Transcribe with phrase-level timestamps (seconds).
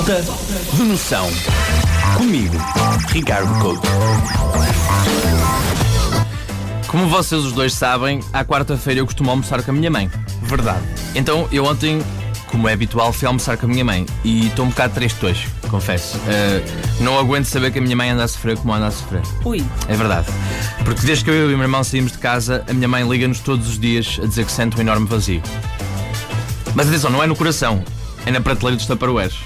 [0.00, 0.24] Falta
[0.72, 1.28] de noção.
[2.16, 2.56] Comigo,
[3.10, 3.86] Ricardo Couto.
[6.86, 10.10] Como vocês os dois sabem, à quarta-feira eu costumo almoçar com a minha mãe.
[10.40, 10.80] Verdade.
[11.14, 12.00] Então eu ontem,
[12.46, 15.46] como é habitual, fui almoçar com a minha mãe e estou um bocado triste hoje,
[15.68, 16.16] confesso.
[16.16, 19.20] Uh, não aguento saber que a minha mãe anda a sofrer como anda a sofrer.
[19.44, 19.62] Ui.
[19.86, 20.28] É verdade.
[20.82, 23.40] Porque desde que eu e o meu irmão saímos de casa, a minha mãe liga-nos
[23.40, 25.42] todos os dias a dizer que sente um enorme vazio.
[26.74, 27.84] Mas atenção, não é no coração,
[28.26, 29.38] é na prateleira dos taparoeiros.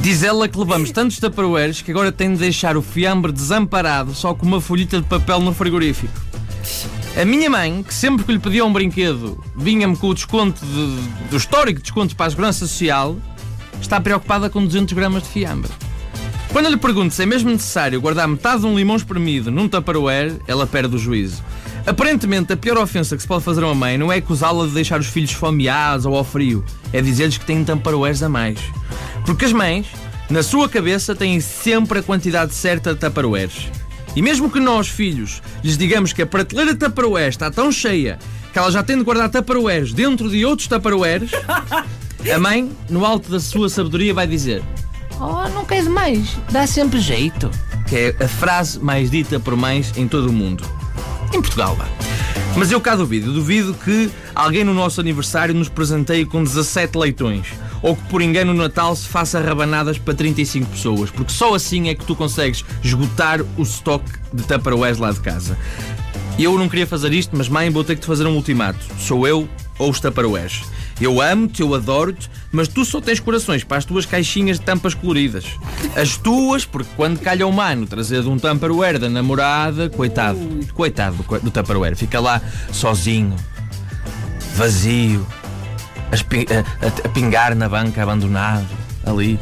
[0.00, 4.34] Diz ela que levamos tantos taparoeiros que agora tem de deixar o fiambre desamparado só
[4.34, 6.12] com uma folhita de papel no frigorífico.
[7.20, 11.28] A minha mãe, que sempre que lhe pedia um brinquedo vinha-me com o desconto de,
[11.30, 13.16] do histórico desconto para a Segurança Social,
[13.80, 15.70] está preocupada com 200 gramas de fiambre.
[16.54, 19.68] Quando eu lhe pergunto se é mesmo necessário guardar metade de um limão espremido num
[19.68, 21.42] tupperware, ela perde o juízo.
[21.84, 24.70] Aparentemente, a pior ofensa que se pode fazer a uma mãe não é acusá-la de
[24.70, 28.60] deixar os filhos fomeados ou ao frio, é dizer-lhes que têm tupperwares a mais.
[29.26, 29.88] Porque as mães,
[30.30, 33.66] na sua cabeça, têm sempre a quantidade certa de tupperwares.
[34.14, 38.16] E mesmo que nós, filhos, lhes digamos que a prateleira de tupperware está tão cheia
[38.52, 41.32] que ela já tem de guardar tupperwares dentro de outros tupperwares,
[42.32, 44.62] a mãe, no alto da sua sabedoria, vai dizer
[45.26, 47.50] Oh, não queres mais, dá sempre jeito.
[47.88, 50.62] Que é a frase mais dita por mães em todo o mundo
[51.32, 51.74] em Portugal.
[51.76, 51.86] Vá.
[52.56, 57.46] Mas eu cá duvido, duvido que alguém no nosso aniversário nos presenteie com 17 leitões
[57.82, 61.88] ou que por engano no Natal se faça rabanadas para 35 pessoas, porque só assim
[61.88, 65.58] é que tu consegues esgotar o estoque de Tupperwares lá de casa.
[66.38, 68.78] Eu não queria fazer isto, mas mãe, vou ter que te fazer um ultimato.
[68.98, 69.48] Sou eu
[69.78, 70.62] ou os Tupperwares.
[71.00, 74.94] Eu amo-te, eu adoro-te, mas tu só tens corações para as tuas caixinhas de tampas
[74.94, 75.44] coloridas.
[75.96, 80.38] As tuas, porque quando calha o mano trazer de um Tupperware da namorada, coitado,
[80.72, 82.40] coitado do, Tupperware, fica lá
[82.72, 83.34] sozinho,
[84.54, 85.26] vazio,
[86.12, 88.66] a, a, a pingar na banca, abandonado,
[89.04, 89.38] ali.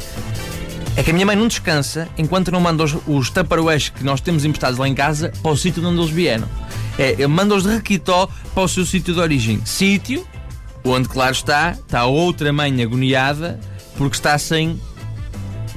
[0.95, 3.31] É que a minha mãe não descansa enquanto não manda os, os
[3.89, 6.47] que nós temos emprestados lá em casa para o sítio de onde eles vieram.
[6.97, 9.59] É, manda-os de Requitó para o seu sítio de origem.
[9.65, 10.27] Sítio
[10.83, 13.59] Onde, claro está, está outra mãe agoniada
[13.97, 14.79] porque está sem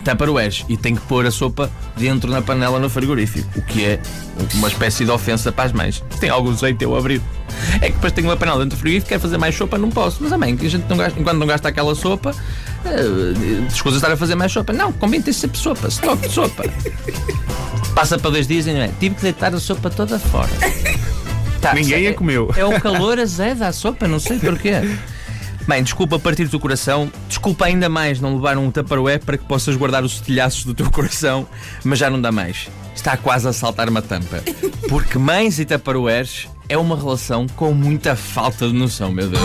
[0.05, 4.00] tupperwares e tem que pôr a sopa dentro na panela no frigorífico, o que é
[4.55, 6.03] uma espécie de ofensa para as mães.
[6.21, 7.21] Tem algum jeito eu abrir.
[7.81, 10.19] É que depois tenho uma panela dentro do frigorífico, quer fazer mais sopa, não posso.
[10.21, 13.97] Mas a mãe, que a gente não gasta, enquanto não gasta aquela sopa, uh, escusa
[13.97, 14.73] estar a fazer mais sopa.
[14.73, 16.65] Não, convém ter sempre sopa, estoque de sopa.
[17.94, 18.91] Passa para dois dias e não é?
[19.00, 20.50] Tive que deitar a sopa toda fora.
[21.66, 22.53] Tá, Ninguém é, a comeu.
[22.56, 24.72] É o calor azeda à sopa, não sei porquê.
[25.66, 29.75] Bem, desculpa partir do coração, desculpa ainda mais não levar um Tupperware para que possas
[29.75, 31.44] guardar os estilhaços do teu coração,
[31.82, 32.69] mas já não dá mais.
[32.94, 34.44] Está quase a saltar uma tampa.
[34.88, 39.43] Porque mães e Tupperwares é uma relação com muita falta de noção, meu Deus.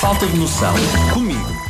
[0.00, 0.72] Falta de noção.
[1.12, 1.67] Comigo.